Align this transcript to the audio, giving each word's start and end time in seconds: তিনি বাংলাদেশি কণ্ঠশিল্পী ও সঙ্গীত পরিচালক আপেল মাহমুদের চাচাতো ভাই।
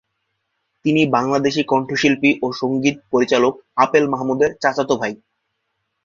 তিনি 0.85 1.01
বাংলাদেশি 1.15 1.61
কণ্ঠশিল্পী 1.63 2.31
ও 2.41 2.57
সঙ্গীত 2.61 2.95
পরিচালক 3.11 3.53
আপেল 3.77 4.03
মাহমুদের 4.07 4.51
চাচাতো 4.63 4.93
ভাই। 5.01 5.13